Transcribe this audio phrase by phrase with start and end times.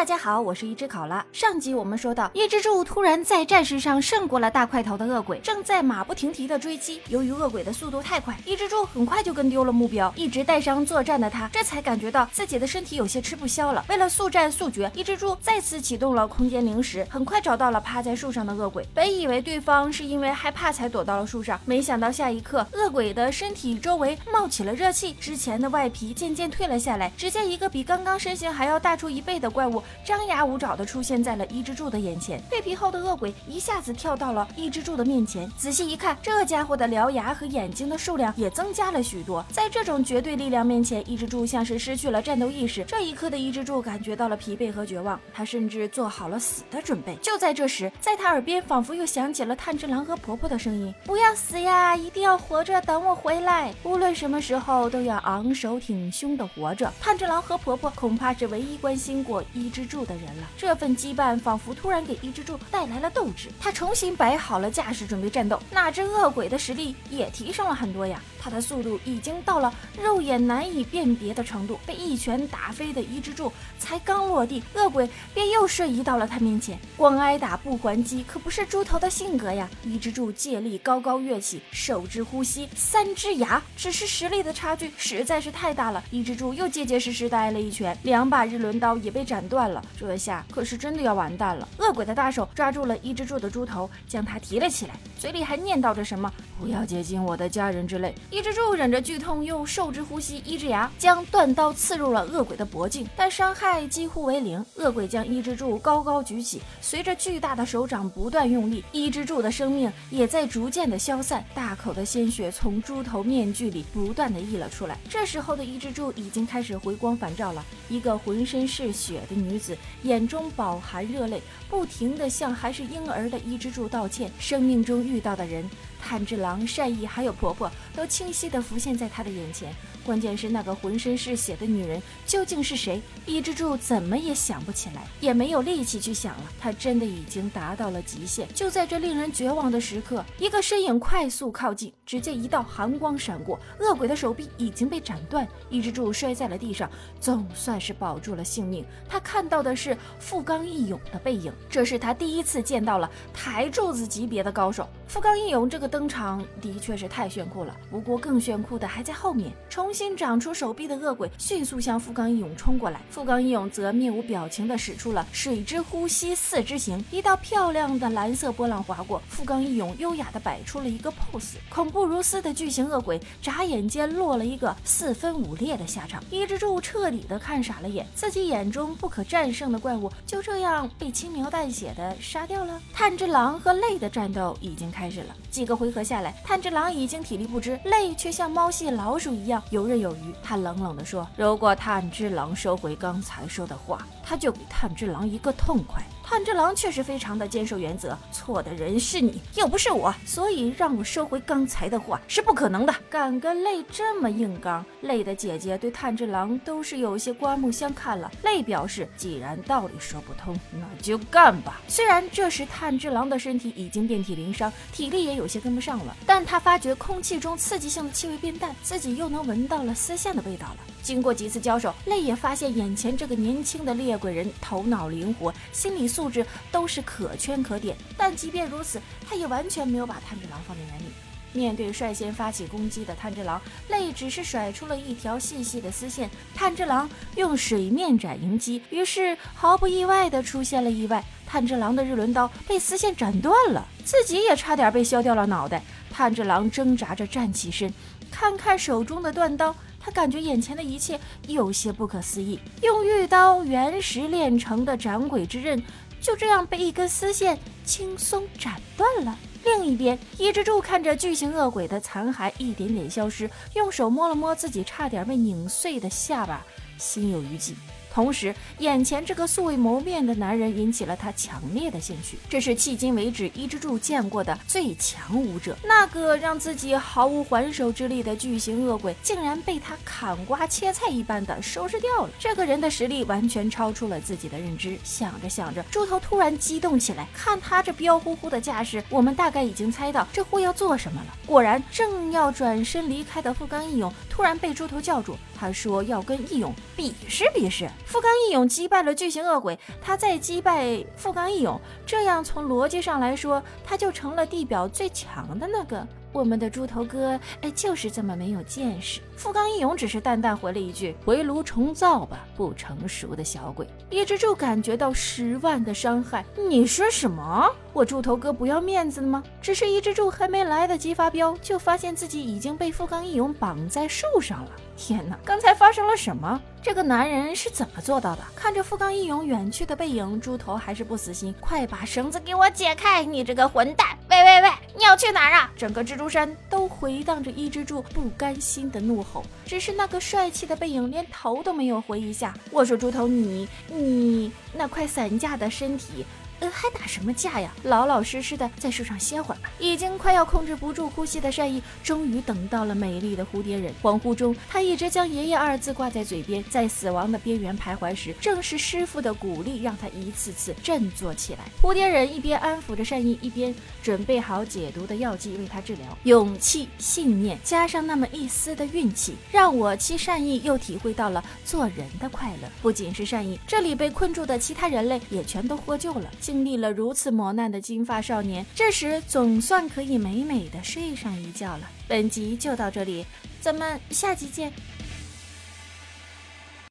[0.00, 1.22] 大家好，我是一只考拉。
[1.30, 7.02] 上集我们说到，一只柱突然在战事上胜过了大块头的恶鬼，正在马不停蹄的追击。
[7.08, 10.10] 由于恶鬼的速度太快，一只柱很快就跟丢了目标。
[10.16, 13.84] 一直带伤作战的他，这才感觉到自己的身体有些吃不消了。
[13.90, 18.82] 为了速战速决，一只柱再次启动了空间零食，很快找到了趴在树上的恶鬼。
[18.94, 27.12] 本以为对方是因为害怕才躲到了树上，没想到下一刻，恶鬼的身体周围冒起了热气，之前的外皮渐渐退了下来。
[27.18, 29.82] 只见一个比刚刚身形还要大出一倍的怪物。
[30.04, 35.50] 张牙舞爪地出现在了伊之助的眼前，蜕皮后的恶鬼一下子跳到了伊之助的面前。
[35.56, 39.44] 仔细一看，这家伙的獠牙和眼睛的数量也增加了许多。
[39.52, 42.84] 在这种绝对力量面前，伊之助像是失去了战斗意识。
[42.84, 47.14] 这一刻的伊之助感觉到了疲惫和绝望，他甚至做好了死的准备。
[47.22, 53.72] 就在这时，在他耳边仿佛又响起了炭治郎和婆婆的声音：“不要死呀，一定要活着，等我回来。
[53.84, 59.60] 无论什么时候都要昂首挺胸的活着。”炭治郎和婆婆恐怕是唯一关心过伊。
[59.60, 65.58] 伊之助的人了，这份羁绊仿佛突然给伊之助带来了斗志，他重新摆好了架势，准备战斗。
[65.70, 68.20] 那只恶鬼的实力也提升了很多呀。
[68.42, 76.78] 他的速度已经到了肉眼难以辨别的程度，被一拳打飞的伊之助才刚落地，恶鬼便又瞬移到了他面前。
[76.96, 79.68] 光挨打不还击，可不是猪头的性格呀！
[79.82, 86.02] 伊之助借力高高跃起，手之呼吸，三只牙，只是实力的差距实在是太大了。
[86.10, 89.69] 伊之助又结结实实的挨了一拳，两把日轮刀也被斩断了。
[89.98, 91.68] 这下可是真的要完蛋了！
[91.78, 98.14] 恶鬼的大手抓住了一之助的猪头，将他提了起来，嘴里还念叨着什么：“不要接近我的家人”之类。
[98.30, 104.64] 一之助忍着剧痛，用兽之呼吸，一只牙将断刀刺入了恶鬼的脖颈，但伤害几乎为零。
[104.76, 114.98] 恶鬼将一之助高高举起，随着巨大的手掌不断用力，一之助的生命也在逐渐的消散，大口的鲜血从猪头面具里不断的溢了出来。
[115.08, 124.32] 这时候的一之助已经开始回光返照了，一个浑身是血的女子，眼中饱含热泪，不停的向还是婴儿的伊之助道歉。
[124.38, 125.68] 生命中遇到的人。
[126.02, 129.70] 炭治郎、善意还有婆婆都清晰地浮现在他的眼前。
[130.04, 133.00] 关键是那个浑身是血的女人究竟是谁？
[133.26, 136.44] 伊之助怎么也想不起来，也没有力气去想了。
[136.58, 138.48] 他真的已经达到了极限。
[138.54, 146.90] 就在这令人绝望的时刻，一个身影快速靠近，只见一道寒光闪过，恶鬼的手臂已经被斩断，伊之助摔在了地上，
[147.20, 148.84] 总算是保住了性命。
[149.08, 154.88] 他看到的是富冈义勇的背影，这是他第一次见到了台柱子级别的高手。
[155.10, 159.52] 富冈义勇这个登场的确是太炫酷了，不过更炫酷的还在后面。
[159.68, 171.56] 重新长出手臂的恶鬼迅速向富冈义勇冲过来，富冈义勇则面无表情地使出了水之呼吸四之形，一道漂亮的蓝色波浪划过，富冈义勇优雅地摆出了一个 pose。
[171.68, 182.80] 恐怖如斯的巨型恶鬼眨眼间落了一个四分五裂的下场，伊之助彻底的看傻了眼，自己眼中不可战胜的怪物就这样被轻描淡写的杀掉了。
[182.92, 184.99] 炭治郎和泪的战斗已经开。
[185.00, 190.34] 开始了几个回合下来，炭治郎已经体力不支，泪却像猫戏老鼠一样游刃有余。
[190.42, 202.94] 他冷冷地说：“如果炭治郎收回刚才说的话，他就给炭治郎一个痛快。”炭治郎确实非常的坚守原则，错的人是你，又不是我，所以让我收回刚才的话是不可能的。
[203.10, 208.30] 敢跟泪这么硬刚，泪的姐姐对炭治郎都是有些刮目相看了。
[208.44, 211.80] 泪表示，既然道理说不通，那就干吧。
[211.88, 220.76] 虽然这时炭治郎的身体已经遍体鳞伤，体力也有些跟不上了，但他发觉空气中刺激性的气味变淡，自己又能闻到了丝线的味道了。
[221.02, 227.96] 经过几次交手，泪也发现眼前这个年轻的猎鬼人头脑灵活，心理素质都是可圈可点。
[228.16, 231.04] 但即便如此，他也完全没有把炭治郎放在眼里。
[231.52, 236.30] 面对率先发起攻击的炭治郎，泪只是甩出了一条细细的丝线。
[236.54, 241.24] 炭治郎用水面斩迎击，于是毫不意外的出现了意外。
[241.46, 245.82] 炭治郎的日轮刀被丝线斩断了，自己也差点被削掉了脑袋。
[246.08, 247.92] 炭治郎挣扎着站起身，
[248.30, 249.74] 看看手中的断刀。
[250.00, 255.80] 他感觉眼前的一切有些不可思议，用玉刀原石炼成的斩鬼之刃，
[256.20, 259.38] 就这样被一根丝线轻松斩断了。
[259.62, 266.64] 另一边，伊之助看着巨型恶鬼的残骸一点点消失，用手摸了摸自己差点被拧碎的下巴，
[266.96, 267.74] 心有余悸。
[268.12, 272.36] 同时，眼前这个素未谋面的男人引起了他强烈的兴趣。
[272.48, 275.76] 这是迄今为止伊之助见过的最强武者。
[275.84, 282.30] 那个让自己毫无还手之力的巨型恶鬼，竟然被他砍瓜切菜一般的收拾掉了。
[282.38, 284.98] 这个人的实力完全超出了自己的认知。
[285.04, 287.28] 想着想着，猪头突然激动起来。
[287.32, 291.36] 看他这彪呼呼的架势，我们大概已经猜到这货要做什么了。
[291.46, 295.36] 果然，正要转身离开的富冈义勇突然被猪头叫住。
[295.58, 297.88] 他说要跟义勇比试比试。
[298.10, 306.04] 富冈义勇击败了巨型恶鬼，他再击败富冈义勇，这样从逻辑上来说，他就成了地表最强的那个。
[306.32, 309.20] 我们的猪头哥，哎，就是这么没有见识。
[309.36, 316.44] 富冈义勇只是淡淡回了一句：“回炉重造吧，不成熟的小鬼。”一之助感觉到十万的伤害。
[316.68, 317.68] 你说什么？
[317.92, 319.42] 我猪头哥不要面子了吗？
[319.60, 324.70] 只是一之助还没来得及发飙，就发现自己已经被富冈义勇绑在树上了。
[324.96, 326.60] 天哪，刚才发生了什么？
[326.82, 328.42] 这个男人是怎么做到的？
[328.56, 333.22] 看着富冈义勇远去的背影，猪头还是不死心，快把绳子给我解开！
[333.22, 334.16] 你这个混蛋！
[334.30, 335.70] 喂喂喂，你要去哪儿啊？
[335.76, 339.44] 整个蜘蛛山都回荡着伊之助不甘心的怒吼。
[339.66, 342.54] 只是那个帅气的背影连头都没有回一下。
[342.70, 346.24] 我说猪头，你你那快散架的身体。
[346.60, 347.72] 呃，还打什么架呀？
[347.82, 349.70] 老老实实的在树上歇会儿吧。
[349.78, 353.92] 已经快要控制不住呼吸的善意，终于等到了美丽的蝴蝶人。
[354.02, 361.60] 恍惚中，他一直将“爷爷”二字挂在嘴边，在死亡的边缘徘徊时，正是师傅的鼓励让他一次次振作起来。
[361.82, 366.18] 蝴蝶人一边安抚着善意，一边准备好解毒的药剂为他治疗。
[366.24, 372.68] 勇气、信念，加上那么一丝的运气，让我妻善意又体会到了做人的快乐。
[372.82, 376.30] 不仅是善意，这里被困住的其他人类也全都获救了。
[376.50, 381.88] 经历了如此磨难的金发少年，这时总算可以美美的睡上一觉了。
[382.08, 383.24] 本集就到这里，
[383.60, 384.72] 咱们下集见。